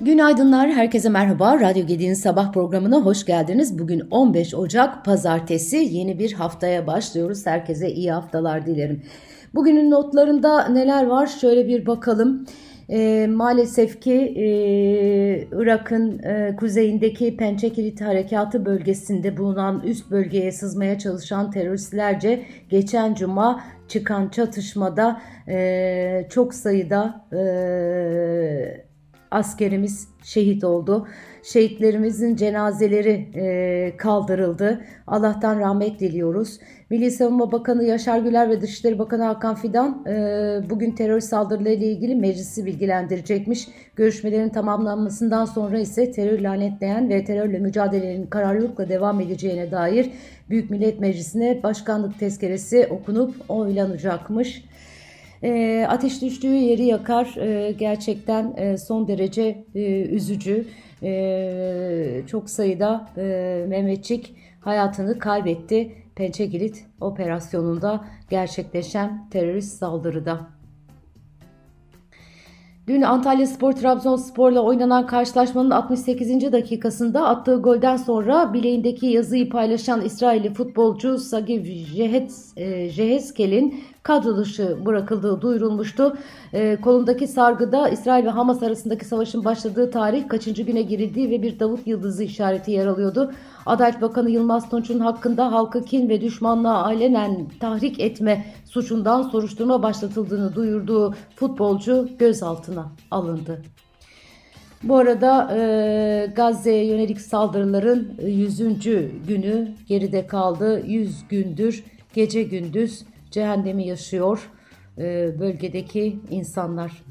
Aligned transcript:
Günaydınlar, 0.00 0.70
herkese 0.70 1.08
merhaba. 1.08 1.60
Radyo 1.60 1.86
Gedi'nin 1.86 2.14
sabah 2.14 2.52
programına 2.52 2.96
hoş 2.96 3.26
geldiniz. 3.26 3.78
Bugün 3.78 4.02
15 4.10 4.54
Ocak 4.54 5.04
Pazartesi, 5.04 5.76
yeni 5.76 6.18
bir 6.18 6.32
haftaya 6.32 6.86
başlıyoruz. 6.86 7.46
Herkese 7.46 7.92
iyi 7.92 8.12
haftalar 8.12 8.66
dilerim. 8.66 9.02
Bugünün 9.54 9.90
notlarında 9.90 10.68
neler 10.68 11.06
var? 11.06 11.26
Şöyle 11.26 11.68
bir 11.68 11.86
bakalım. 11.86 12.46
E, 12.90 13.26
maalesef 13.26 14.00
ki 14.00 14.12
e, 14.36 14.46
Irak'ın 15.52 16.18
e, 16.18 16.56
kuzeyindeki 16.56 17.36
Pençekilit 17.36 18.00
Harekatı 18.00 18.66
bölgesinde 18.66 19.36
bulunan 19.36 19.82
üst 19.84 20.10
bölgeye 20.10 20.52
sızmaya 20.52 20.98
çalışan 20.98 21.50
teröristlerce 21.50 22.46
geçen 22.68 23.14
cuma 23.14 23.64
çıkan 23.88 24.28
çatışmada 24.28 25.22
e, 25.48 26.26
çok 26.30 26.54
sayıda 26.54 27.26
e, 27.32 27.40
askerimiz 29.30 30.08
şehit 30.22 30.64
oldu. 30.64 31.08
Şehitlerimizin 31.42 32.36
cenazeleri 32.36 33.28
e, 33.34 33.96
kaldırıldı. 33.96 34.84
Allah'tan 35.06 35.60
rahmet 35.60 36.00
diliyoruz. 36.00 36.60
Milli 36.90 37.10
Savunma 37.10 37.52
Bakanı 37.52 37.84
Yaşar 37.84 38.18
Güler 38.18 38.50
ve 38.50 38.60
Dışişleri 38.60 38.98
Bakanı 38.98 39.22
Hakan 39.22 39.54
Fidan 39.54 40.04
e, 40.06 40.70
bugün 40.70 40.90
terör 40.90 41.20
saldırılarıyla 41.20 41.86
ilgili 41.86 42.14
meclisi 42.14 42.66
bilgilendirecekmiş. 42.66 43.68
Görüşmelerin 43.96 44.48
tamamlanmasından 44.48 45.44
sonra 45.44 45.78
ise 45.78 46.10
terör 46.10 46.40
lanetleyen 46.40 47.08
ve 47.08 47.24
terörle 47.24 47.58
mücadelenin 47.58 48.26
kararlılıkla 48.26 48.88
devam 48.88 49.20
edeceğine 49.20 49.70
dair 49.70 50.10
Büyük 50.50 50.70
Millet 50.70 51.00
Meclisi'ne 51.00 51.62
başkanlık 51.62 52.18
tezkeresi 52.18 52.86
okunup 52.86 53.34
oylanacakmış. 53.48 54.64
E, 55.42 55.86
ateş 55.88 56.22
düştüğü 56.22 56.54
yeri 56.54 56.84
yakar. 56.84 57.36
E, 57.36 57.72
gerçekten 57.72 58.54
e, 58.56 58.78
son 58.78 59.08
derece 59.08 59.64
e, 59.74 60.02
üzücü. 60.02 60.64
E, 61.02 62.22
çok 62.26 62.50
sayıda 62.50 63.08
e, 63.16 63.64
Mehmetçik 63.68 64.34
hayatını 64.60 65.18
kaybetti. 65.18 65.92
Pençekilit 66.16 66.86
operasyonunda 67.00 68.04
gerçekleşen 68.30 69.28
terörist 69.30 69.78
saldırıda. 69.78 70.60
Dün 72.86 73.02
Antalya 73.02 73.46
Spor 73.46 73.72
Trabzonspor'la 73.72 74.60
oynanan 74.60 75.06
karşılaşmanın 75.06 75.70
68. 75.70 76.52
dakikasında 76.52 77.28
attığı 77.28 77.56
golden 77.56 77.96
sonra 77.96 78.52
bileğindeki 78.52 79.06
yazıyı 79.06 79.48
paylaşan 79.48 80.00
İsrailli 80.04 80.54
futbolcu 80.54 81.18
Sagiv 81.18 81.64
Jeheskel'in 82.88 83.84
kadro 84.02 84.36
dışı 84.36 84.76
bırakıldığı 84.86 85.40
duyurulmuştu. 85.40 86.16
E, 86.52 86.76
kolundaki 86.80 87.28
sargıda 87.28 87.88
İsrail 87.88 88.24
ve 88.24 88.30
Hamas 88.30 88.62
arasındaki 88.62 89.04
savaşın 89.04 89.44
başladığı 89.44 89.90
tarih 89.90 90.28
kaçıncı 90.28 90.62
güne 90.62 90.82
girildiği 90.82 91.30
ve 91.30 91.42
bir 91.42 91.60
Davut 91.60 91.86
Yıldızı 91.86 92.24
işareti 92.24 92.70
yer 92.70 92.86
alıyordu. 92.86 93.32
Adalet 93.66 94.02
Bakanı 94.02 94.30
Yılmaz 94.30 94.70
Tunç'un 94.70 95.00
hakkında 95.00 95.52
halkı 95.52 95.84
kin 95.84 96.08
ve 96.08 96.20
düşmanlığa 96.20 96.84
alenen 96.84 97.46
tahrik 97.60 98.00
etme 98.00 98.44
suçundan 98.64 99.22
soruşturma 99.22 99.82
başlatıldığını 99.82 100.54
duyurduğu 100.54 101.14
futbolcu 101.36 102.08
gözaltına 102.18 102.86
alındı. 103.10 103.62
Bu 104.82 104.96
arada 104.96 105.56
e, 105.56 106.32
Gazze'ye 106.36 106.86
yönelik 106.86 107.20
saldırıların 107.20 108.14
100. 108.22 108.58
günü 109.28 109.68
geride 109.86 110.26
kaldı. 110.26 110.82
100 110.86 111.28
gündür 111.28 111.84
gece 112.14 112.42
gündüz 112.42 113.04
cehennemi 113.30 113.86
yaşıyor 113.86 114.50
e, 114.98 115.40
bölgedeki 115.40 116.20
insanlar. 116.30 117.02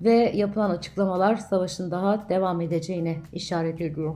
Ve 0.00 0.32
yapılan 0.34 0.70
açıklamalar 0.70 1.36
savaşın 1.36 1.90
daha 1.90 2.28
devam 2.28 2.60
edeceğine 2.60 3.16
işaret 3.32 3.80
ediyor. 3.80 4.14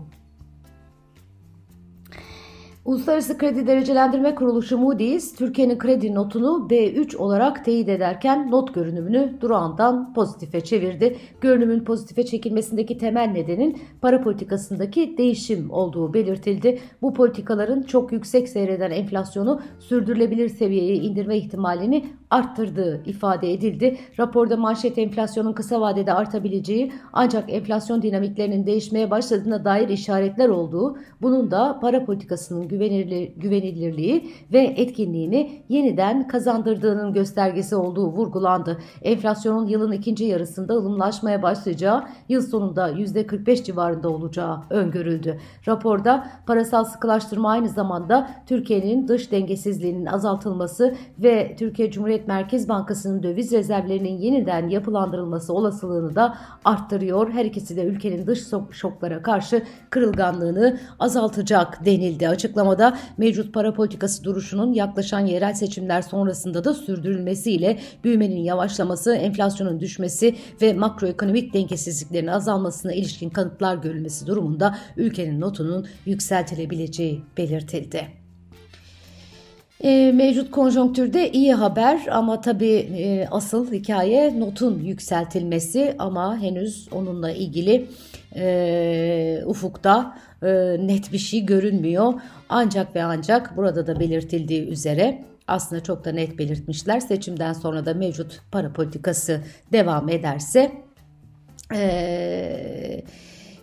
Uluslararası 2.84 3.38
Kredi 3.38 3.66
Derecelendirme 3.66 4.34
Kuruluşu 4.34 4.78
Moody's, 4.78 5.34
Türkiye'nin 5.34 5.78
kredi 5.78 6.14
notunu 6.14 6.68
B3 6.70 7.16
olarak 7.16 7.64
teyit 7.64 7.88
ederken 7.88 8.50
not 8.50 8.74
görünümünü 8.74 9.36
durağından 9.40 10.12
pozitife 10.14 10.60
çevirdi. 10.60 11.16
Görünümün 11.40 11.84
pozitife 11.84 12.26
çekilmesindeki 12.26 12.98
temel 12.98 13.28
nedenin 13.28 13.82
para 14.00 14.20
politikasındaki 14.20 15.18
değişim 15.18 15.70
olduğu 15.70 16.14
belirtildi. 16.14 16.78
Bu 17.02 17.14
politikaların 17.14 17.82
çok 17.82 18.12
yüksek 18.12 18.48
seyreden 18.48 18.90
enflasyonu 18.90 19.60
sürdürülebilir 19.78 20.48
seviyeye 20.48 20.96
indirme 20.96 21.36
ihtimalini 21.36 22.04
arttırdığı 22.30 23.02
ifade 23.06 23.52
edildi. 23.52 23.96
Raporda 24.18 24.56
manşet 24.56 24.98
enflasyonun 24.98 25.52
kısa 25.52 25.80
vadede 25.80 26.12
artabileceği 26.12 26.92
ancak 27.12 27.52
enflasyon 27.52 28.02
dinamiklerinin 28.02 28.66
değişmeye 28.66 29.10
başladığına 29.10 29.64
dair 29.64 29.88
işaretler 29.88 30.48
olduğu, 30.48 30.98
bunun 31.22 31.50
da 31.50 31.78
para 31.80 32.04
politikasının 32.04 32.68
güvenilir, 32.68 33.32
güvenilirliği 33.36 34.30
ve 34.52 34.60
etkinliğini 34.60 35.62
yeniden 35.68 36.28
kazandırdığının 36.28 37.12
göstergesi 37.12 37.76
olduğu 37.76 38.06
vurgulandı. 38.06 38.78
Enflasyonun 39.02 39.66
yılın 39.66 39.92
ikinci 39.92 40.24
yarısında 40.24 40.74
ılımlaşmaya 40.74 41.42
başlayacağı, 41.42 42.04
yıl 42.28 42.42
sonunda 42.42 42.90
%45 42.90 43.64
civarında 43.64 44.10
olacağı 44.10 44.60
öngörüldü. 44.70 45.40
Raporda 45.68 46.26
parasal 46.46 46.84
sıkılaştırma 46.84 47.50
aynı 47.50 47.68
zamanda 47.68 48.30
Türkiye'nin 48.46 49.08
dış 49.08 49.32
dengesizliğinin 49.32 50.06
azaltılması 50.06 50.94
ve 51.18 51.56
Türkiye 51.58 51.90
Cumhuriyet 52.20 52.28
Merkez 52.28 52.68
Bankası'nın 52.68 53.22
döviz 53.22 53.52
rezervlerinin 53.52 54.18
yeniden 54.18 54.68
yapılandırılması 54.68 55.52
olasılığını 55.52 56.14
da 56.14 56.38
arttırıyor. 56.64 57.30
Her 57.30 57.44
ikisi 57.44 57.76
de 57.76 57.84
ülkenin 57.84 58.26
dış 58.26 58.40
şoklara 58.70 59.22
karşı 59.22 59.62
kırılganlığını 59.90 60.78
azaltacak 60.98 61.84
denildi. 61.84 62.28
Açıklama 62.28 62.70
Açıklamada 62.70 62.98
mevcut 63.18 63.54
para 63.54 63.74
politikası 63.74 64.24
duruşunun 64.24 64.72
yaklaşan 64.72 65.20
yerel 65.20 65.54
seçimler 65.54 66.02
sonrasında 66.02 66.64
da 66.64 66.74
sürdürülmesiyle 66.74 67.78
büyümenin 68.04 68.40
yavaşlaması, 68.40 69.14
enflasyonun 69.14 69.80
düşmesi 69.80 70.36
ve 70.62 70.72
makroekonomik 70.72 71.54
dengesizliklerin 71.54 72.26
azalmasına 72.26 72.92
ilişkin 72.92 73.30
kanıtlar 73.30 73.76
görülmesi 73.76 74.26
durumunda 74.26 74.78
ülkenin 74.96 75.40
notunun 75.40 75.86
yükseltilebileceği 76.06 77.22
belirtildi. 77.36 78.19
E, 79.84 80.12
mevcut 80.12 80.50
konjonktürde 80.50 81.32
iyi 81.32 81.54
haber 81.54 82.06
ama 82.10 82.40
tabii 82.40 82.74
e, 82.74 83.26
asıl 83.30 83.72
hikaye 83.72 84.40
notun 84.40 84.78
yükseltilmesi 84.78 85.94
ama 85.98 86.38
henüz 86.38 86.88
onunla 86.92 87.30
ilgili 87.30 87.86
e, 88.36 89.42
ufukta 89.46 90.18
e, 90.42 90.48
net 90.86 91.12
bir 91.12 91.18
şey 91.18 91.46
görünmüyor. 91.46 92.14
Ancak 92.48 92.96
ve 92.96 93.02
ancak 93.02 93.56
burada 93.56 93.86
da 93.86 94.00
belirtildiği 94.00 94.68
üzere 94.68 95.24
aslında 95.48 95.82
çok 95.82 96.04
da 96.04 96.12
net 96.12 96.38
belirtmişler. 96.38 97.00
Seçimden 97.00 97.52
sonra 97.52 97.86
da 97.86 97.94
mevcut 97.94 98.40
para 98.52 98.72
politikası 98.72 99.40
devam 99.72 100.08
ederse 100.08 100.72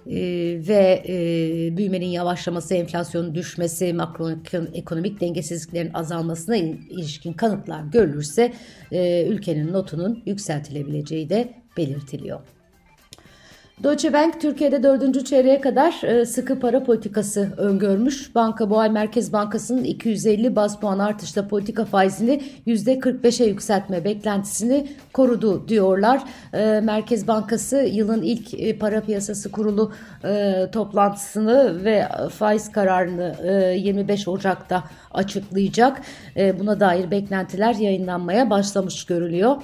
eee 0.09 0.68
ve 0.68 1.03
e, 1.07 1.78
büyümenin 1.78 2.06
yavaşlaması, 2.06 2.75
enflasyonun 2.75 3.35
düşmesi, 3.35 3.94
makroekonomik 3.94 5.22
dengesizliklerin 5.22 5.94
azalmasına 5.94 6.56
ilişkin 6.56 7.34
kanıtlar 7.34 7.84
görülürse 7.84 8.53
e, 8.91 9.28
ülkenin 9.28 9.73
notunun 9.73 10.23
yükseltilebileceği 10.25 11.29
de 11.29 11.53
belirtiliyor. 11.78 12.56
Deutsche 13.83 14.13
Bank 14.13 14.41
Türkiye'de 14.41 14.83
dördüncü 14.83 15.25
çeyreğe 15.25 15.61
kadar 15.61 16.03
e, 16.03 16.25
sıkı 16.25 16.59
para 16.59 16.83
politikası 16.83 17.53
öngörmüş. 17.57 18.35
Banka 18.35 18.77
ay 18.77 18.89
Merkez 18.89 19.33
Bankası'nın 19.33 19.83
250 19.83 20.55
bas 20.55 20.79
puan 20.79 20.99
artışla 20.99 21.47
politika 21.47 21.85
faizini 21.85 22.41
%45'e 22.67 23.46
yükseltme 23.46 24.03
beklentisini 24.03 24.87
korudu 25.13 25.67
diyorlar. 25.67 26.22
E, 26.53 26.81
Merkez 26.84 27.28
Bankası 27.28 27.78
yılın 27.78 28.22
ilk 28.22 28.53
e, 28.53 28.78
para 28.78 29.02
piyasası 29.02 29.52
kurulu 29.52 29.91
toplantısını 30.72 31.85
ve 31.85 32.07
faiz 32.31 32.72
kararını 32.72 33.35
25 33.75 34.28
Ocak'ta 34.28 34.84
açıklayacak. 35.11 36.02
Buna 36.59 36.79
dair 36.79 37.11
beklentiler 37.11 37.75
yayınlanmaya 37.75 38.49
başlamış 38.49 39.05
görülüyor. 39.05 39.55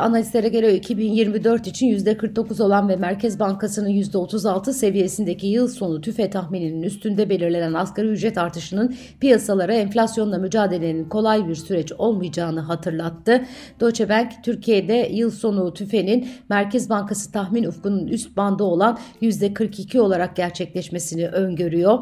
Analistlere 0.00 0.48
göre 0.48 0.74
2024 0.74 1.66
için 1.66 1.86
%49 1.86 2.62
olan 2.62 2.88
ve 2.88 2.96
Merkez 2.96 3.39
Bankası'nın 3.40 3.88
%36 3.88 4.72
seviyesindeki 4.72 5.46
yıl 5.46 5.68
sonu 5.68 6.00
tüfe 6.00 6.30
tahmininin 6.30 6.82
üstünde 6.82 7.30
belirlenen 7.30 7.74
asgari 7.74 8.06
ücret 8.06 8.38
artışının 8.38 8.94
piyasalara 9.20 9.74
enflasyonla 9.74 10.38
mücadelenin 10.38 11.08
kolay 11.08 11.48
bir 11.48 11.54
süreç 11.54 11.92
olmayacağını 11.92 12.60
hatırlattı. 12.60 13.44
Deutsche 13.80 14.08
Bank 14.08 14.32
Türkiye'de 14.44 15.08
yıl 15.12 15.30
sonu 15.30 15.74
tüfenin 15.74 16.28
Merkez 16.48 16.90
Bankası 16.90 17.32
tahmin 17.32 17.64
ufkunun 17.64 18.06
üst 18.06 18.36
bandı 18.36 18.64
olan 18.64 18.98
%42 19.22 20.00
olarak 20.00 20.36
gerçekleşmesini 20.36 21.28
öngörüyor. 21.28 21.98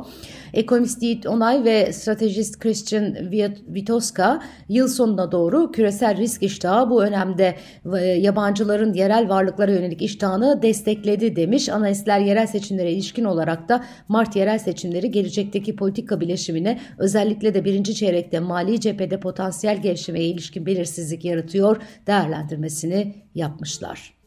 Ekonomist 0.55 1.03
Yiğit 1.03 1.27
Onay 1.27 1.65
ve 1.65 1.93
stratejist 1.93 2.59
Christian 2.59 3.15
Witoska 3.67 4.43
yıl 4.69 4.89
sonuna 4.89 5.33
doğru 5.33 5.73
küresel 5.73 6.17
risk 6.17 6.43
iştahı 6.43 6.91
bu 6.91 7.03
önemde 7.03 7.55
yabancıların 8.19 8.93
yerel 8.93 9.29
varlıklara 9.29 9.71
yönelik 9.71 10.03
iştahını 10.03 10.63
destekledi 10.63 11.28
demiş. 11.37 11.69
Analistler 11.69 12.21
yerel 12.21 12.47
seçimlere 12.47 12.93
ilişkin 12.93 13.25
olarak 13.25 13.69
da 13.69 13.85
Mart 14.09 14.37
yerel 14.37 14.59
seçimleri 14.59 15.11
gelecekteki 15.11 15.77
politika 15.77 16.21
bileşimine 16.21 16.81
özellikle 16.99 17.55
de 17.55 17.65
birinci 17.65 17.95
çeyrekte 17.95 18.41
mali 18.41 18.81
cephede 18.81 19.21
potansiyel 19.21 19.83
gelişmeye 19.83 20.25
ilişkin 20.25 20.67
belirsizlik 20.67 21.25
yaratıyor 21.25 21.83
değerlendirmesini 22.07 23.15
yapmışlar. 23.35 24.18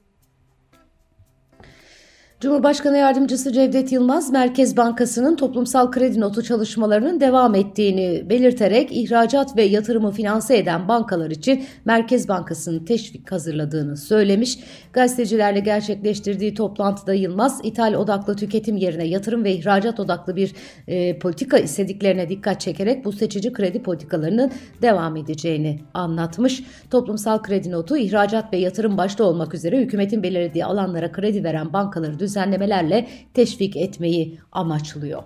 Cumhurbaşkanı 2.42 2.98
Yardımcısı 2.98 3.54
Cevdet 3.54 3.92
Yılmaz, 3.92 4.32
Merkez 4.32 4.78
Bankası'nın 4.78 5.36
toplumsal 5.36 5.92
kredi 5.92 6.20
notu 6.20 6.44
çalışmalarının 6.44 7.20
devam 7.20 7.56
ettiğini 7.56 8.30
belirterek 8.30 8.92
ihracat 8.92 9.58
ve 9.58 9.64
yatırımı 9.64 10.12
finanse 10.12 10.58
eden 10.58 10.88
bankalar 10.88 11.32
için 11.32 11.64
Merkez 11.86 12.28
Bankası'nın 12.28 12.86
teşvik 12.86 13.32
hazırladığını 13.32 13.98
söylemiş. 13.98 14.60
Gazetecilerle 14.94 15.60
gerçekleştirdiği 15.60 16.54
toplantıda 16.54 17.14
Yılmaz, 17.14 17.60
ithal 17.64 17.94
odaklı 17.94 18.36
tüketim 18.36 18.78
yerine 18.78 19.08
yatırım 19.08 19.44
ve 19.44 19.54
ihracat 19.54 20.00
odaklı 20.00 20.36
bir 20.36 20.54
e, 20.88 21.20
politika 21.20 21.58
istediklerine 21.58 22.30
dikkat 22.30 22.62
çekerek 22.62 23.06
bu 23.06 23.12
seçici 23.12 23.54
kredi 23.54 23.84
politikalarının 23.84 24.52
devam 24.82 25.16
edeceğini 25.16 25.80
anlatmış. 25.94 26.64
Toplumsal 26.90 27.42
kredi 27.42 27.72
notu 27.72 27.98
ihracat 27.98 28.54
ve 28.54 28.58
yatırım 28.58 28.98
başta 28.98 29.24
olmak 29.24 29.54
üzere 29.54 29.80
hükümetin 29.80 30.24
belirlediği 30.24 30.66
alanlara 30.66 31.12
kredi 31.12 31.44
veren 31.44 31.74
bankaları 31.74 32.20
düzenlemelerle 32.32 33.08
teşvik 33.34 33.78
etmeyi 33.78 34.40
amaçlıyor. 34.52 35.24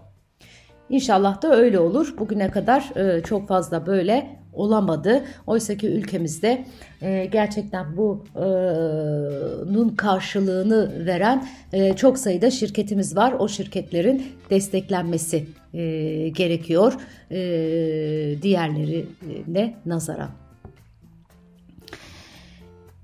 İnşallah 0.90 1.42
da 1.42 1.56
öyle 1.56 1.80
olur. 1.80 2.16
Bugüne 2.20 2.52
kadar 2.52 2.92
e, 2.96 3.24
çok 3.24 3.48
fazla 3.48 3.86
böyle 3.86 4.40
olamadı. 4.54 5.24
Oysa 5.48 5.78
ki 5.78 5.88
ülkemizde 5.88 6.66
e, 7.02 7.26
gerçekten 7.26 7.98
bunun 7.98 9.90
e, 9.90 9.96
karşılığını 9.96 11.06
veren 11.06 11.48
çok 11.96 12.18
sayıda 12.18 12.52
şirketimiz 12.52 13.16
var. 13.16 13.34
O 13.40 13.48
şirketlerin 13.48 14.24
desteklenmesi 14.50 15.46
gerekiyor 16.34 16.94
diğerlerine 18.42 19.76
nazaran. 19.86 20.45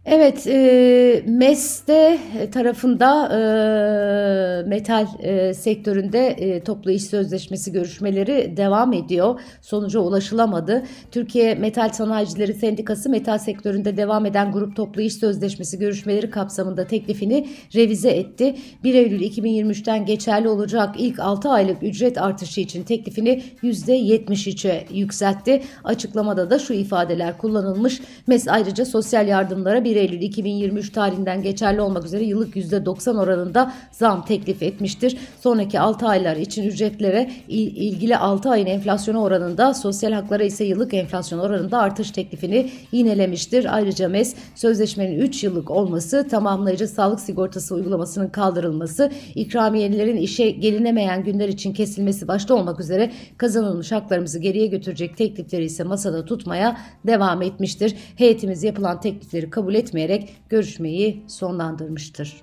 Evet, 0.05 0.47
e, 0.47 1.23
MES'te 1.27 2.19
tarafında 2.51 3.27
e, 3.27 4.69
metal 4.69 5.07
e, 5.19 5.53
sektöründe 5.53 6.27
e, 6.27 6.63
toplu 6.63 6.91
iş 6.91 7.03
sözleşmesi 7.03 7.71
görüşmeleri 7.71 8.53
devam 8.57 8.93
ediyor. 8.93 9.39
Sonuca 9.61 9.99
ulaşılamadı. 9.99 10.83
Türkiye 11.11 11.55
Metal 11.55 11.89
Sanayicileri 11.89 12.53
Sendikası 12.53 13.09
metal 13.09 13.37
sektöründe 13.37 13.97
devam 13.97 14.25
eden 14.25 14.51
grup 14.51 14.75
toplu 14.75 15.01
iş 15.01 15.13
sözleşmesi 15.13 15.79
görüşmeleri 15.79 16.29
kapsamında 16.29 16.87
teklifini 16.87 17.47
revize 17.75 18.09
etti. 18.09 18.55
1 18.83 18.93
Eylül 18.93 19.21
2023'ten 19.21 20.05
geçerli 20.05 20.49
olacak 20.49 20.95
ilk 20.97 21.19
6 21.19 21.49
aylık 21.49 21.83
ücret 21.83 22.17
artışı 22.17 22.61
için 22.61 22.83
teklifini 22.83 23.43
%73'e 23.63 24.85
yükseltti. 24.93 25.61
Açıklamada 25.83 26.49
da 26.49 26.59
şu 26.59 26.73
ifadeler 26.73 27.37
kullanılmış. 27.37 28.01
MES 28.27 28.47
ayrıca 28.47 28.85
sosyal 28.85 29.27
yardımlara 29.27 29.83
1 29.91 29.95
Eylül 29.95 30.21
2023 30.21 30.91
tarihinden 30.91 31.43
geçerli 31.43 31.81
olmak 31.81 32.05
üzere 32.05 32.23
yıllık 32.23 32.55
%90 32.55 33.19
oranında 33.19 33.73
zam 33.91 34.25
teklif 34.25 34.63
etmiştir. 34.63 35.17
Sonraki 35.41 35.79
6 35.79 36.07
aylar 36.07 36.35
için 36.35 36.63
ücretlere 36.63 37.31
ilgili 37.47 38.17
6 38.17 38.49
ayın 38.49 38.65
enflasyonu 38.65 39.21
oranında 39.21 39.73
sosyal 39.73 40.11
haklara 40.11 40.43
ise 40.43 40.63
yıllık 40.63 40.93
enflasyon 40.93 41.39
oranında 41.39 41.79
artış 41.79 42.11
teklifini 42.11 42.71
yinelemiştir. 42.91 43.75
Ayrıca 43.75 44.09
MES 44.09 44.35
sözleşmenin 44.55 45.19
3 45.19 45.43
yıllık 45.43 45.71
olması, 45.71 46.27
tamamlayıcı 46.27 46.87
sağlık 46.87 47.19
sigortası 47.19 47.75
uygulamasının 47.75 48.27
kaldırılması, 48.27 49.11
ikramiyelerin 49.35 50.17
işe 50.17 50.49
gelinemeyen 50.49 51.23
günler 51.23 51.47
için 51.47 51.73
kesilmesi 51.73 52.27
başta 52.27 52.53
olmak 52.53 52.79
üzere 52.79 53.11
kazanılmış 53.37 53.91
haklarımızı 53.91 54.39
geriye 54.39 54.67
götürecek 54.67 55.17
teklifleri 55.17 55.65
ise 55.65 55.83
masada 55.83 56.25
tutmaya 56.25 56.77
devam 57.07 57.41
etmiştir. 57.41 57.95
Heyetimiz 58.15 58.63
yapılan 58.63 59.01
teklifleri 59.01 59.49
kabul 59.49 59.75
etmeyerek 59.81 60.35
görüşmeyi 60.49 61.23
sonlandırmıştır. 61.27 62.41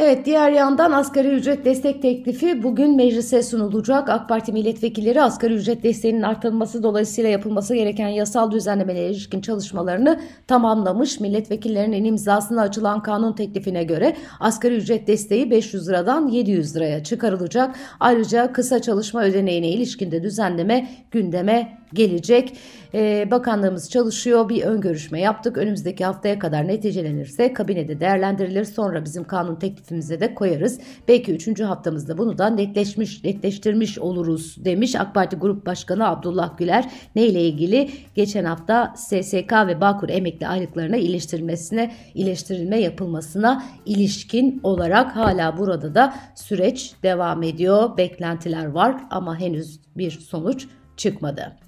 Evet 0.00 0.26
diğer 0.26 0.50
yandan 0.50 0.92
asgari 0.92 1.28
ücret 1.28 1.64
destek 1.64 2.02
teklifi 2.02 2.62
bugün 2.62 2.96
meclise 2.96 3.42
sunulacak. 3.42 4.08
AK 4.08 4.28
Parti 4.28 4.52
milletvekilleri 4.52 5.22
asgari 5.22 5.54
ücret 5.54 5.82
desteğinin 5.82 6.22
artırılması 6.22 6.82
dolayısıyla 6.82 7.30
yapılması 7.30 7.74
gereken 7.74 8.08
yasal 8.08 8.50
düzenlemelere 8.50 9.10
ilişkin 9.10 9.40
çalışmalarını 9.40 10.20
tamamlamış. 10.46 11.20
Milletvekillerinin 11.20 12.04
imzasına 12.04 12.62
açılan 12.62 13.02
kanun 13.02 13.32
teklifine 13.32 13.84
göre 13.84 14.16
asgari 14.40 14.74
ücret 14.74 15.06
desteği 15.06 15.50
500 15.50 15.88
liradan 15.88 16.28
700 16.28 16.76
liraya 16.76 17.04
çıkarılacak. 17.04 17.74
Ayrıca 18.00 18.52
kısa 18.52 18.82
çalışma 18.82 19.22
ödeneğine 19.22 19.68
ilişkin 19.68 20.10
de 20.10 20.22
düzenleme 20.22 20.88
gündeme 21.10 21.78
gelecek. 21.94 22.56
Ee, 22.94 23.28
bakanlığımız 23.30 23.90
çalışıyor. 23.90 24.48
Bir 24.48 24.62
ön 24.62 24.80
görüşme 24.80 25.20
yaptık. 25.20 25.58
Önümüzdeki 25.58 26.04
haftaya 26.04 26.38
kadar 26.38 26.68
neticelenirse 26.68 27.52
kabinede 27.52 28.00
değerlendirilir. 28.00 28.64
Sonra 28.64 29.04
bizim 29.04 29.24
kanun 29.24 29.56
teklifimize 29.56 30.20
de 30.20 30.34
koyarız. 30.34 30.80
Belki 31.08 31.32
3. 31.34 31.60
haftamızda 31.60 32.18
bunu 32.18 32.38
da 32.38 32.50
netleşmiş, 32.50 33.24
netleştirmiş 33.24 33.98
oluruz 33.98 34.64
demiş 34.64 34.96
AK 34.96 35.14
Parti 35.14 35.36
Grup 35.36 35.66
Başkanı 35.66 36.08
Abdullah 36.08 36.58
Güler. 36.58 36.90
Ne 37.16 37.26
ile 37.26 37.42
ilgili? 37.42 37.90
Geçen 38.14 38.44
hafta 38.44 38.94
SSK 38.96 39.52
ve 39.52 39.80
Bağkur 39.80 40.08
emekli 40.08 40.48
aylıklarına 40.48 40.96
iyileştirilmesine, 40.96 41.94
iyileştirilme 42.14 42.80
yapılmasına 42.80 43.64
ilişkin 43.86 44.60
olarak 44.62 45.16
hala 45.16 45.58
burada 45.58 45.94
da 45.94 46.14
süreç 46.34 46.92
devam 47.02 47.42
ediyor. 47.42 47.96
Beklentiler 47.96 48.66
var 48.66 48.96
ama 49.10 49.40
henüz 49.40 49.80
bir 49.96 50.10
sonuç 50.10 50.66
çıkmadı. 50.96 51.67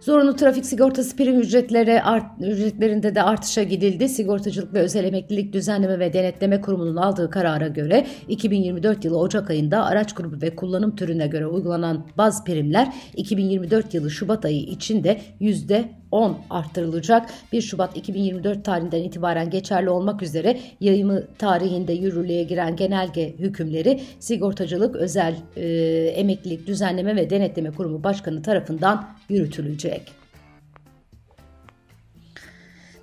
Zorunlu 0.00 0.36
trafik 0.36 0.66
sigortası 0.66 1.16
prim 1.16 1.40
ücretleri 1.40 2.02
art, 2.02 2.24
ücretlerinde 2.40 3.14
de 3.14 3.22
artışa 3.22 3.62
gidildi. 3.62 4.08
Sigortacılık 4.08 4.74
ve 4.74 4.80
Özel 4.80 5.04
Emeklilik 5.04 5.52
Düzenleme 5.52 5.98
ve 5.98 6.12
Denetleme 6.12 6.60
Kurumu'nun 6.60 6.96
aldığı 6.96 7.30
karara 7.30 7.68
göre 7.68 8.06
2024 8.28 9.04
yılı 9.04 9.18
Ocak 9.18 9.50
ayında 9.50 9.84
araç 9.84 10.14
grubu 10.14 10.42
ve 10.42 10.56
kullanım 10.56 10.96
türüne 10.96 11.26
göre 11.26 11.46
uygulanan 11.46 12.06
baz 12.18 12.44
primler 12.44 12.94
2024 13.16 13.94
yılı 13.94 14.10
Şubat 14.10 14.44
ayı 14.44 14.60
içinde 14.60 15.20
yüzde 15.40 15.88
10 16.10 16.38
arttırılacak. 16.50 17.30
1 17.52 17.62
Şubat 17.62 17.96
2024 17.96 18.64
tarihinden 18.64 19.02
itibaren 19.02 19.50
geçerli 19.50 19.90
olmak 19.90 20.22
üzere 20.22 20.58
yayımı 20.80 21.22
tarihinde 21.38 21.92
yürürlüğe 21.92 22.42
giren 22.42 22.76
genelge 22.76 23.34
hükümleri 23.38 24.00
Sigortacılık 24.20 24.96
Özel 24.96 25.34
e, 25.56 25.66
Emeklilik 26.16 26.66
Düzenleme 26.66 27.16
ve 27.16 27.30
Denetleme 27.30 27.70
Kurumu 27.70 28.04
Başkanı 28.04 28.42
tarafından 28.42 29.08
yürütülecek. 29.28 29.89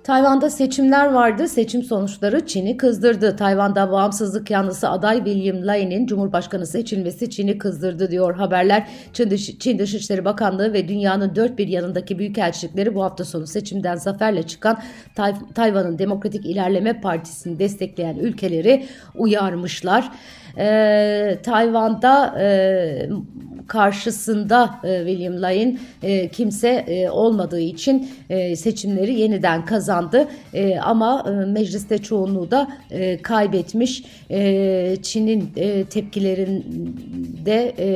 Tayvan'da 0.08 0.50
seçimler 0.50 1.12
vardı. 1.12 1.48
Seçim 1.48 1.82
sonuçları 1.82 2.46
Çin'i 2.46 2.76
kızdırdı. 2.76 3.36
Tayvan'da 3.36 3.92
bağımsızlık 3.92 4.50
yanlısı 4.50 4.88
aday 4.88 5.24
William 5.24 5.66
Lai'nin 5.66 6.06
Cumhurbaşkanı 6.06 6.66
seçilmesi 6.66 7.30
Çin'i 7.30 7.58
kızdırdı 7.58 8.10
diyor 8.10 8.34
haberler. 8.34 8.88
Çin, 9.12 9.30
Dış, 9.30 9.58
Çin 9.58 9.78
Dışişleri 9.78 10.24
Bakanlığı 10.24 10.72
ve 10.72 10.88
dünyanın 10.88 11.36
dört 11.36 11.58
bir 11.58 11.68
yanındaki 11.68 12.18
büyükelçilikleri 12.18 12.94
bu 12.94 13.04
hafta 13.04 13.24
sonu 13.24 13.46
seçimden 13.46 13.96
zaferle 13.96 14.42
çıkan 14.42 14.78
Tay, 15.14 15.34
Tayvan'ın 15.54 15.98
Demokratik 15.98 16.46
İlerleme 16.46 17.00
Partisi'ni 17.00 17.58
destekleyen 17.58 18.16
ülkeleri 18.16 18.86
uyarmışlar. 19.14 20.10
Ee, 20.58 21.38
Tayvan'da 21.42 22.40
e, 22.40 23.08
karşısında 23.68 24.80
e, 24.84 24.98
William 25.06 25.34
Lyon 25.34 25.78
e, 26.02 26.28
kimse 26.28 26.68
e, 26.68 27.10
olmadığı 27.10 27.60
için 27.60 28.10
e, 28.30 28.56
seçimleri 28.56 29.14
yeniden 29.14 29.64
kazandı. 29.64 30.28
E, 30.54 30.78
ama 30.78 31.24
e, 31.26 31.30
mecliste 31.30 31.98
çoğunluğu 31.98 32.50
da 32.50 32.68
e, 32.90 33.22
kaybetmiş. 33.22 34.04
E, 34.30 34.96
Çin'in 35.02 35.50
e, 35.56 35.84
tepkilerinde 35.84 37.74
e, 37.78 37.88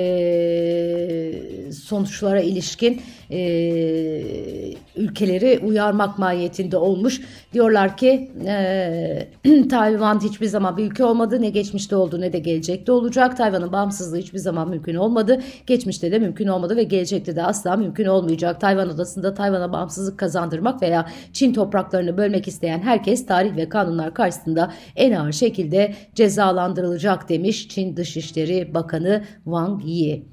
sonuçlara 1.72 2.40
ilişkin 2.40 3.00
e, 3.32 4.74
ülkeleri 4.96 5.60
uyarmak 5.64 6.18
mahiyetinde 6.18 6.76
olmuş. 6.76 7.20
Diyorlar 7.52 7.96
ki 7.96 8.30
e, 8.46 9.28
Tayvan 9.70 10.20
hiçbir 10.24 10.46
zaman 10.46 10.76
bir 10.76 10.84
ülke 10.84 11.04
olmadı. 11.04 11.42
Ne 11.42 11.50
geçmişte 11.50 11.96
oldu 11.96 12.20
ne 12.20 12.32
de 12.32 12.38
gelecekte 12.38 12.92
olacak. 12.92 13.36
Tayvan'ın 13.36 13.72
bağımsızlığı 13.72 14.16
hiçbir 14.16 14.38
zaman 14.38 14.68
mümkün 14.68 14.94
olmadı. 14.94 15.42
Geçmişte 15.66 16.12
de 16.12 16.18
mümkün 16.18 16.46
olmadı 16.46 16.76
ve 16.76 16.82
gelecekte 16.82 17.36
de 17.36 17.42
asla 17.42 17.76
mümkün 17.76 18.06
olmayacak. 18.06 18.60
Tayvan 18.60 18.88
adasında 18.88 19.34
Tayvan'a 19.34 19.72
bağımsızlık 19.72 20.18
kazandırmak 20.18 20.82
veya 20.82 21.06
Çin 21.32 21.52
topraklarını 21.52 22.16
bölmek 22.16 22.48
isteyen 22.48 22.80
herkes 22.80 23.26
tarih 23.26 23.56
ve 23.56 23.68
kanunlar 23.68 24.14
karşısında 24.14 24.72
en 24.96 25.12
ağır 25.12 25.32
şekilde 25.32 25.94
cezalandırılacak 26.14 27.28
demiş 27.28 27.68
Çin 27.68 27.96
Dışişleri 27.96 28.74
Bakanı 28.74 29.24
Wang 29.44 29.84
Yi. 29.84 30.32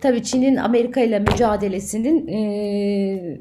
Tabii 0.00 0.22
Çin'in 0.22 0.56
Amerika 0.56 1.00
ile 1.00 1.18
mücadelesinin 1.18 2.28
e, 2.28 3.38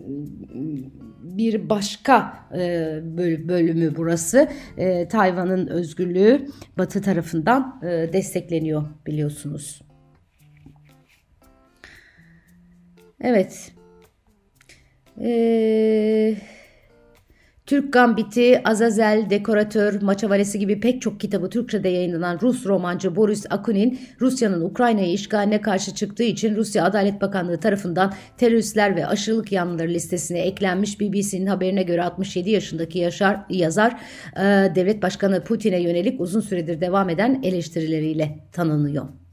bir 1.22 1.70
başka 1.70 2.34
e, 2.54 3.00
bölümü 3.48 3.96
burası. 3.96 4.50
E, 4.78 5.08
Tayvan'ın 5.08 5.68
özgürlüğü 5.68 6.48
Batı 6.78 7.02
tarafından 7.02 7.80
destekleniyor 8.14 8.84
biliyorsunuz. 9.06 9.82
Evet. 13.22 13.72
Eee 15.20 16.38
Türk 17.68 17.94
Gambiti, 17.94 18.62
Azazel, 18.64 19.30
Dekoratör, 19.30 20.02
Maçavalesi 20.02 20.60
gibi 20.60 20.80
pek 20.80 21.02
çok 21.02 21.20
kitabı 21.20 21.50
Türkçe'de 21.50 21.90
yayınlanan 21.90 22.40
Rus 22.42 22.66
romancı 22.66 23.16
Boris 23.16 23.46
Akunin, 23.50 24.00
Rusya'nın 24.22 24.62
Ukrayna'yı 24.62 25.14
işgaline 25.14 25.62
karşı 25.62 25.96
çıktığı 25.96 26.24
için 26.24 26.56
Rusya 26.56 26.86
Adalet 26.86 27.22
Bakanlığı 27.22 27.60
tarafından 27.60 28.14
teröristler 28.38 28.96
ve 28.96 29.08
aşırılık 29.08 29.52
yanlıları 29.52 29.88
listesine 29.88 30.40
eklenmiş 30.40 31.00
BBC'nin 31.00 31.46
haberine 31.46 31.84
göre 31.84 32.04
67 32.04 32.50
yaşındaki 32.50 33.00
yaşar, 33.00 33.40
yazar 33.50 34.02
e, 34.36 34.42
devlet 34.76 35.02
başkanı 35.02 35.44
Putin'e 35.44 35.82
yönelik 35.82 36.22
uzun 36.22 36.42
süredir 36.42 36.82
devam 36.82 37.10
eden 37.10 37.42
eleştirileriyle 37.44 38.40
tanınıyor. 38.52 39.26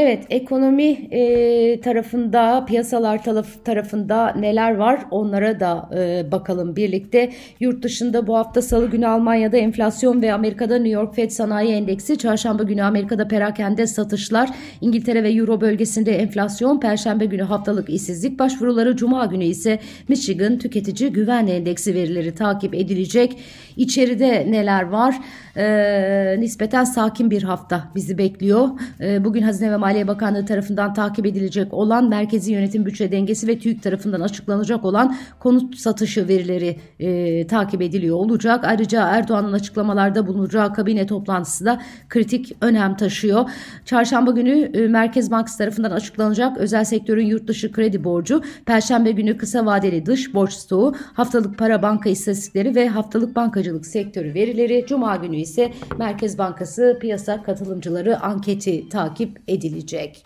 Evet, 0.00 0.26
ekonomi 0.30 0.90
e, 1.10 1.80
tarafında, 1.80 2.64
piyasalar 2.64 3.20
tarafında 3.64 4.34
neler 4.34 4.74
var 4.76 5.00
onlara 5.10 5.60
da 5.60 5.90
e, 5.96 6.32
bakalım 6.32 6.76
birlikte. 6.76 7.30
Yurt 7.60 7.82
dışında 7.82 8.26
bu 8.26 8.36
hafta 8.36 8.62
salı 8.62 8.90
günü 8.90 9.06
Almanya'da 9.06 9.56
enflasyon 9.56 10.22
ve 10.22 10.32
Amerika'da 10.32 10.74
New 10.74 10.88
York 10.88 11.14
Fed 11.14 11.30
Sanayi 11.30 11.72
Endeksi, 11.72 12.18
çarşamba 12.18 12.62
günü 12.62 12.82
Amerika'da 12.82 13.28
perakende 13.28 13.86
satışlar, 13.86 14.50
İngiltere 14.80 15.22
ve 15.22 15.32
Euro 15.32 15.60
bölgesinde 15.60 16.16
enflasyon, 16.16 16.80
perşembe 16.80 17.24
günü 17.24 17.42
haftalık 17.42 17.90
işsizlik 17.90 18.38
başvuruları, 18.38 18.96
cuma 18.96 19.26
günü 19.26 19.44
ise 19.44 19.78
Michigan 20.08 20.58
Tüketici 20.58 21.12
Güven 21.12 21.46
Endeksi 21.46 21.94
verileri 21.94 22.34
takip 22.34 22.74
edilecek. 22.74 23.38
İçeride 23.76 24.46
neler 24.50 24.82
var? 24.82 25.14
E, 25.56 26.40
nispeten 26.40 26.84
sakin 26.84 27.30
bir 27.30 27.42
hafta 27.42 27.88
bizi 27.94 28.18
bekliyor. 28.18 28.68
E, 29.00 29.24
bugün 29.24 29.42
Hazine 29.42 29.72
ve 29.72 29.76
Maliye 29.88 30.08
Bakanlığı 30.08 30.46
tarafından 30.46 30.94
takip 30.94 31.26
edilecek 31.26 31.74
olan 31.74 32.08
merkezi 32.08 32.52
yönetim 32.52 32.86
bütçe 32.86 33.12
dengesi 33.12 33.48
ve 33.48 33.58
TÜİK 33.58 33.82
tarafından 33.82 34.20
açıklanacak 34.20 34.84
olan 34.84 35.16
konut 35.40 35.76
satışı 35.76 36.28
verileri 36.28 36.76
e, 37.00 37.46
takip 37.46 37.82
ediliyor 37.82 38.16
olacak. 38.16 38.64
Ayrıca 38.64 39.08
Erdoğan'ın 39.08 39.52
açıklamalarda 39.52 40.26
bulunacağı 40.26 40.74
kabine 40.74 41.06
toplantısı 41.06 41.64
da 41.64 41.80
kritik 42.08 42.56
önem 42.60 42.96
taşıyor. 42.96 43.50
Çarşamba 43.84 44.30
günü 44.30 44.70
e, 44.74 44.88
Merkez 44.88 45.30
Bankası 45.30 45.58
tarafından 45.58 45.90
açıklanacak 45.90 46.58
özel 46.58 46.84
sektörün 46.84 47.26
yurt 47.26 47.48
dışı 47.48 47.72
kredi 47.72 48.04
borcu, 48.04 48.42
Perşembe 48.66 49.10
günü 49.10 49.36
kısa 49.36 49.66
vadeli 49.66 50.06
dış 50.06 50.34
borç 50.34 50.52
stoğu, 50.52 50.94
haftalık 51.12 51.58
para 51.58 51.82
banka 51.82 52.10
istatistikleri 52.10 52.74
ve 52.74 52.88
haftalık 52.88 53.36
bankacılık 53.36 53.86
sektörü 53.86 54.34
verileri, 54.34 54.84
Cuma 54.88 55.16
günü 55.16 55.36
ise 55.36 55.72
Merkez 55.98 56.38
Bankası 56.38 56.98
piyasa 57.00 57.42
katılımcıları 57.42 58.20
anketi 58.20 58.88
takip 58.88 59.40
edilecek. 59.68 60.24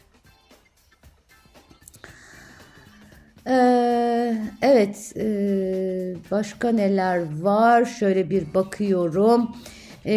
Ee, 3.46 4.36
evet, 4.62 5.12
e, 5.16 5.24
başka 6.30 6.68
neler 6.68 7.42
var? 7.42 7.84
Şöyle 7.84 8.30
bir 8.30 8.54
bakıyorum. 8.54 9.56
Ee, 10.04 10.14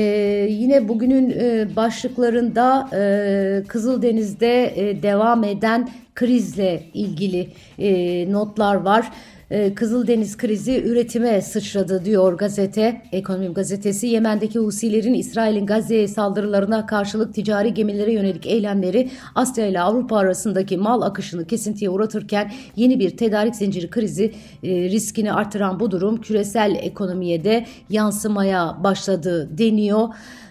yine 0.50 0.88
bugünün 0.88 1.30
e, 1.30 1.76
başlıklarında 1.76 2.90
e, 2.94 3.64
Kızıldeniz'de 3.68 4.74
e, 4.76 5.04
devam 5.04 5.44
eden 5.44 5.90
krizle 6.16 6.84
ilgili 6.94 7.50
e, 7.80 8.32
notlar 8.32 8.76
var. 8.76 9.12
Ee, 9.52 9.74
Kızıldeniz 9.76 10.38
krizi 10.38 10.84
üretime 10.84 11.42
sıçradı 11.42 12.06
diyor 12.06 12.34
gazete. 12.34 13.02
Ekonomi 13.12 13.54
gazetesi 13.54 14.08
Yemen'deki 14.08 14.60
Husilerin 14.60 15.14
İsrail'in 15.14 15.66
Gazze'ye 15.66 16.08
saldırılarına 16.08 16.86
karşılık 16.86 17.34
ticari 17.34 17.74
gemilere 17.74 18.14
yönelik 18.14 18.46
eylemleri 18.46 19.10
Asya 19.36 19.68
ile 19.68 19.82
Avrupa 19.82 20.18
arasındaki 20.18 20.78
mal 20.78 21.02
akışını 21.02 21.48
kesintiye 21.48 21.90
uğratırken 21.90 22.52
yeni 22.76 23.00
bir 23.00 23.18
tedarik 23.18 23.56
zinciri 23.56 23.90
krizi 23.90 24.34
e, 24.64 24.70
riskini 24.70 25.34
artıran 25.34 25.80
bu 25.80 25.92
durum 25.92 26.22
küresel 26.22 26.78
ekonomiye 26.82 27.44
de 27.44 27.66
yansımaya 27.90 28.78
başladı 28.84 29.58
deniyor. 29.58 30.08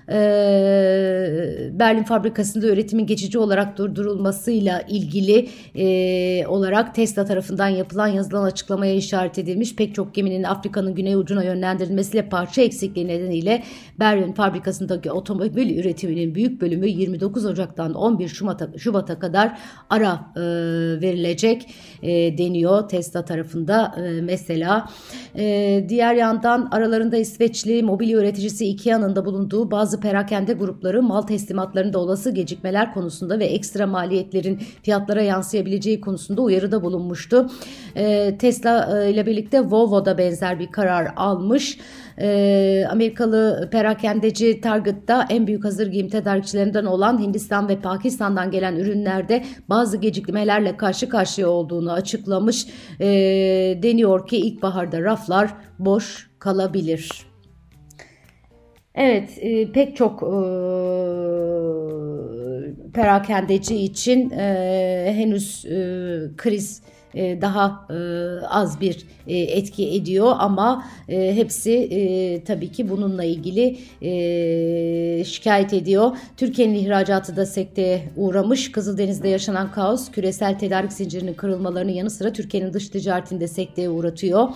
Ee, 0.08 1.70
Berlin 1.72 2.02
fabrikasında 2.02 2.66
üretimin 2.66 3.06
geçici 3.06 3.38
olarak 3.38 3.78
durdurulmasıyla 3.78 4.80
ilgili 4.88 5.48
e, 5.74 6.46
olarak 6.46 6.94
Tesla 6.94 7.24
tarafından 7.24 7.68
yapılan 7.68 8.08
yazılan 8.08 8.44
açıklamaya 8.44 8.94
işaret 8.94 9.38
edilmiş. 9.38 9.76
Pek 9.76 9.94
çok 9.94 10.14
geminin 10.14 10.42
Afrika'nın 10.42 10.94
güney 10.94 11.14
ucuna 11.14 11.44
yönlendirilmesiyle 11.44 12.28
parça 12.28 12.62
eksikliği 12.62 13.08
nedeniyle 13.08 13.62
Berlin 13.98 14.32
fabrikasındaki 14.32 15.12
otomobil 15.12 15.78
üretiminin 15.78 16.34
büyük 16.34 16.60
bölümü 16.60 16.88
29 16.88 17.46
Ocak'tan 17.46 17.94
11 17.94 18.28
Şubat'a, 18.28 18.78
Şubat'a 18.78 19.18
kadar 19.18 19.58
ara 19.90 20.32
e, 20.36 20.40
verilecek 21.00 21.74
e, 22.02 22.38
deniyor 22.38 22.88
Tesla 22.88 23.24
tarafında 23.24 23.94
e, 23.96 24.20
mesela. 24.20 24.88
E, 25.36 25.84
diğer 25.88 26.14
yandan 26.14 26.68
aralarında 26.72 27.16
İsveçli 27.16 27.82
mobilya 27.82 28.18
üreticisi 28.18 28.66
Ikea'nın 28.66 29.16
da 29.16 29.24
bulunduğu 29.24 29.70
bazı 29.70 30.00
perakende 30.00 30.52
grupları 30.52 31.02
mal 31.02 31.22
teslimatlarında 31.22 31.98
olası 31.98 32.30
gecikmeler 32.30 32.94
konusunda 32.94 33.38
ve 33.38 33.44
ekstra 33.44 33.86
maliyetlerin 33.86 34.60
fiyatlara 34.82 35.22
yansıyabileceği 35.22 36.00
konusunda 36.00 36.42
uyarıda 36.42 36.82
bulunmuştu. 36.82 37.50
E, 37.96 38.36
Tesla 38.38 39.04
e, 39.04 39.10
ile 39.10 39.26
birlikte 39.26 39.60
Volvo 39.60 40.04
da 40.04 40.18
benzer 40.18 40.60
bir 40.60 40.66
karar 40.66 41.12
almış. 41.16 41.78
E, 42.20 42.86
Amerikalı 42.90 43.68
perakendeci 43.72 44.60
Target'ta 44.60 45.26
en 45.30 45.46
büyük 45.46 45.64
hazır 45.64 45.86
giyim 45.86 46.08
tedarikçilerinden 46.08 46.84
olan 46.84 47.22
Hindistan 47.22 47.68
ve 47.68 47.80
Pakistan'dan 47.80 48.50
gelen 48.50 48.76
ürünlerde 48.76 49.44
bazı 49.68 49.96
gecikmelerle 49.96 50.76
karşı 50.76 51.08
karşıya 51.08 51.48
olduğunu 51.48 51.92
açıklamış. 51.92 52.66
E, 53.00 53.06
deniyor 53.82 54.26
ki 54.26 54.36
ilkbaharda 54.36 55.02
raflar 55.02 55.54
boş 55.78 56.30
kalabilir. 56.38 57.10
Evet 58.94 59.38
e, 59.40 59.72
pek 59.72 59.96
çok 59.96 60.22
e, 60.22 60.34
perakendeci 62.94 63.76
için 63.76 64.30
e, 64.30 65.12
henüz 65.16 65.64
e, 65.64 65.76
kriz 66.36 66.82
e, 67.14 67.40
daha 67.40 67.86
e, 67.90 67.94
az 68.46 68.80
bir 68.80 69.06
e, 69.26 69.38
etki 69.38 69.94
ediyor 69.94 70.32
ama 70.38 70.86
hepsi 71.06 72.42
tabii 72.46 72.72
ki 72.72 72.88
bununla 72.88 73.24
ilgili 73.24 73.76
şikayet 75.24 75.72
ediyor. 75.72 76.16
Türkiye'nin 76.36 76.74
ihracatı 76.74 77.36
da 77.36 77.46
sekteye 77.46 78.08
uğramış. 78.16 78.72
Kızıldeniz'de 78.72 79.28
yaşanan 79.28 79.72
kaos 79.72 80.10
küresel 80.10 80.58
tedarik 80.58 80.92
zincirinin 80.92 81.34
kırılmalarının 81.34 81.92
yanı 81.92 82.10
sıra 82.10 82.32
Türkiye'nin 82.32 82.72
dış 82.72 82.88
ticaretini 82.88 83.40
de 83.40 83.48
sekteye 83.48 83.88
uğratıyor. 83.88 84.48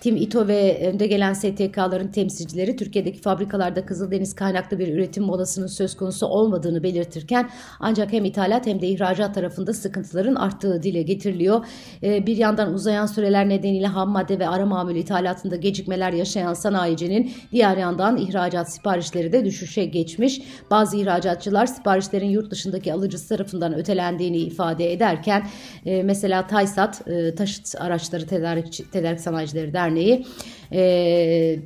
Tim 0.00 0.16
İTO 0.16 0.48
ve 0.48 0.88
önde 0.92 1.06
gelen 1.06 1.32
STK'ların 1.32 2.08
temsilcileri 2.08 2.76
Türkiye'deki 2.76 3.20
fabrikalarda 3.20 3.86
Kızıldeniz 3.86 4.34
kaynaklı 4.34 4.78
bir 4.78 4.88
üretim 4.88 5.24
molasının 5.24 5.66
söz 5.66 5.96
konusu 5.96 6.26
olmadığını 6.26 6.82
belirtirken 6.82 7.50
ancak 7.80 8.12
hem 8.12 8.24
ithalat 8.24 8.66
hem 8.66 8.80
de 8.80 8.88
ihracat 8.88 9.34
tarafında 9.34 9.72
sıkıntıların 9.72 10.34
arttığı 10.34 10.82
dile 10.82 11.02
getiriliyor. 11.02 11.64
Ee, 12.04 12.26
bir 12.26 12.36
yandan 12.36 12.74
uzayan 12.74 13.06
süreler 13.06 13.48
nedeniyle 13.48 13.86
ham 13.86 14.08
madde 14.08 14.38
ve 14.38 14.48
ara 14.48 14.66
mamul 14.66 14.96
ithalatında 14.96 15.56
gecikmeler 15.56 16.12
yaşayan 16.12 16.54
sanayicinin 16.54 17.32
diğer 17.52 17.76
yandan 17.76 18.16
ihracat 18.16 18.72
siparişleri 18.72 19.32
de 19.32 19.44
düşüşe 19.44 19.84
geçmiş. 19.84 20.42
Bazı 20.70 20.96
ihracatçılar 20.96 21.66
siparişlerin 21.66 22.28
yurt 22.28 22.50
dışındaki 22.50 22.92
alıcısı 22.92 23.28
tarafından 23.28 23.74
ötelendiğini 23.74 24.36
ifade 24.36 24.92
ederken 24.92 25.46
e, 25.86 26.02
mesela 26.02 26.46
Taysat 26.46 27.08
e, 27.08 27.34
Taşıt 27.34 27.74
Araçları 27.78 28.26
Tedarik, 28.26 28.92
Tedarik 28.92 29.20
Sanayicileri 29.20 29.72
Derneği 29.72 30.26
e, 30.72 31.58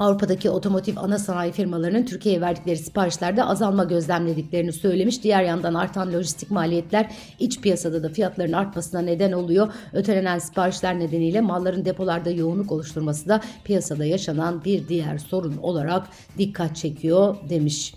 Avrupa'daki 0.00 0.50
otomotiv 0.50 0.96
ana 0.96 1.18
sanayi 1.18 1.52
firmalarının 1.52 2.04
Türkiye'ye 2.04 2.40
verdikleri 2.40 2.76
siparişlerde 2.76 3.44
azalma 3.44 3.84
gözlemlediklerini 3.84 4.72
söylemiş. 4.72 5.22
Diğer 5.22 5.42
yandan 5.42 5.74
artan 5.74 6.12
lojistik 6.12 6.50
maliyetler 6.50 7.12
iç 7.38 7.60
piyasada 7.60 8.02
da 8.02 8.08
fiyatların 8.08 8.52
artmasına 8.52 9.00
neden 9.00 9.32
oluyor. 9.32 9.72
Ötelenen 9.92 10.38
siparişler 10.38 10.98
nedeniyle 10.98 11.40
malların 11.40 11.84
depolarda 11.84 12.30
yoğunluk 12.30 12.72
oluşturması 12.72 13.28
da 13.28 13.40
piyasada 13.64 14.04
yaşanan 14.04 14.64
bir 14.64 14.88
diğer 14.88 15.18
sorun 15.18 15.56
olarak 15.56 16.06
dikkat 16.38 16.76
çekiyor 16.76 17.36
demiş. 17.48 17.94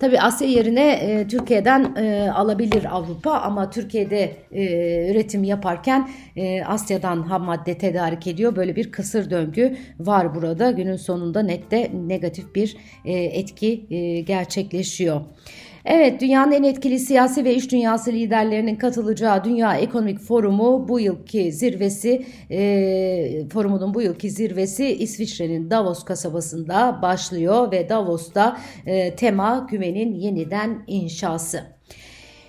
Tabi 0.00 0.20
Asya 0.20 0.48
yerine 0.48 0.92
e, 0.92 1.28
Türkiye'den 1.28 1.94
e, 1.96 2.30
alabilir 2.30 2.96
Avrupa 2.96 3.30
ama 3.30 3.70
Türkiye'de 3.70 4.36
e, 4.52 5.10
üretim 5.10 5.44
yaparken 5.44 6.10
e, 6.36 6.64
Asya'dan 6.64 7.22
ham 7.22 7.42
madde 7.42 7.78
tedarik 7.78 8.26
ediyor. 8.26 8.56
Böyle 8.56 8.76
bir 8.76 8.92
kısır 8.92 9.30
döngü 9.30 9.76
var 10.00 10.34
burada. 10.34 10.70
Günün 10.70 10.96
sonunda 10.96 11.42
nette 11.42 11.90
negatif 12.06 12.54
bir 12.54 12.76
e, 13.04 13.12
etki 13.12 13.86
e, 13.90 14.20
gerçekleşiyor. 14.20 15.20
Evet, 15.84 16.20
dünyanın 16.20 16.52
en 16.52 16.62
etkili 16.62 16.98
siyasi 16.98 17.44
ve 17.44 17.54
iş 17.54 17.72
dünyası 17.72 18.12
liderlerinin 18.12 18.76
katılacağı 18.76 19.44
Dünya 19.44 19.74
Ekonomik 19.74 20.20
Forumu 20.20 20.88
bu 20.88 21.00
yılki 21.00 21.52
zirvesi, 21.52 22.26
e, 22.50 23.48
forumunun 23.52 23.94
bu 23.94 24.02
yılki 24.02 24.30
zirvesi 24.30 24.86
İsviçre'nin 24.86 25.70
Davos 25.70 26.04
kasabasında 26.04 26.98
başlıyor 27.02 27.72
ve 27.72 27.88
Davos'ta 27.88 28.56
e, 28.86 29.14
tema 29.14 29.66
güvenin 29.70 30.14
yeniden 30.14 30.84
inşası. 30.86 31.60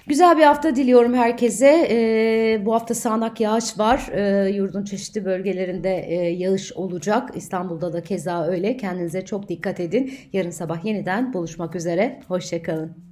Güzel 0.08 0.38
bir 0.38 0.44
hafta 0.44 0.76
diliyorum 0.76 1.14
herkese. 1.14 1.88
Ee, 1.92 2.66
bu 2.66 2.74
hafta 2.74 2.94
sağanak 2.94 3.42
yağış 3.42 3.80
var. 3.80 4.10
Ee, 4.12 4.50
yurdun 4.50 4.84
çeşitli 4.84 5.26
bölgelerinde 5.26 6.06
e, 6.08 6.16
yağış 6.16 6.74
olacak. 6.74 7.30
İstanbul'da 7.36 7.94
da 7.94 8.04
keza 8.04 8.46
öyle. 8.46 8.78
Kendinize 8.78 9.26
çok 9.26 9.50
dikkat 9.50 9.80
edin. 9.80 10.14
Yarın 10.34 10.50
sabah 10.50 10.86
yeniden 10.86 11.34
buluşmak 11.34 11.76
üzere. 11.76 12.20
Hoşçakalın. 12.28 13.11